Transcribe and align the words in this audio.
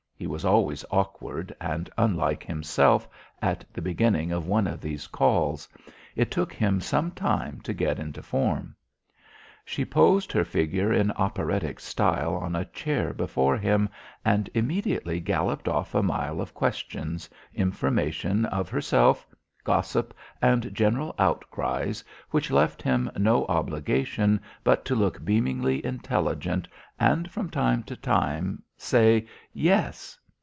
He 0.21 0.27
was 0.27 0.45
always 0.45 0.85
awkward 0.91 1.51
and 1.59 1.89
unlike 1.97 2.43
himself, 2.43 3.09
at 3.41 3.65
the 3.73 3.81
beginning 3.81 4.31
of 4.31 4.45
one 4.45 4.67
of 4.67 4.79
these 4.79 5.07
calls. 5.07 5.67
It 6.15 6.29
took 6.29 6.53
him 6.53 6.79
some 6.79 7.09
time 7.09 7.59
to 7.61 7.73
get 7.73 7.97
into 7.97 8.21
form. 8.21 8.75
She 9.65 9.83
posed 9.83 10.31
her 10.31 10.45
figure 10.45 10.93
in 10.93 11.09
operatic 11.13 11.79
style 11.79 12.35
on 12.35 12.55
a 12.55 12.65
chair 12.65 13.13
before 13.13 13.57
him, 13.57 13.89
and 14.23 14.47
immediately 14.53 15.19
galloped 15.19 15.67
off 15.67 15.95
a 15.95 16.03
mile 16.03 16.39
of 16.39 16.53
questions, 16.53 17.27
information 17.55 18.45
of 18.45 18.69
herself, 18.69 19.25
gossip 19.63 20.13
and 20.41 20.73
general 20.73 21.13
outcries 21.19 22.03
which 22.31 22.49
left 22.51 22.81
him 22.81 23.09
no 23.17 23.45
obligation, 23.45 24.39
but 24.63 24.85
to 24.85 24.95
look 24.95 25.23
beamingly 25.23 25.83
intelligent 25.85 26.67
and 26.99 27.29
from 27.29 27.47
time 27.47 27.83
to 27.83 27.95
time 27.95 28.61
say: 28.75 29.27
"Yes?" 29.53 30.17